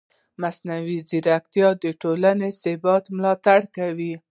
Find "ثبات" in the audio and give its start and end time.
2.63-3.03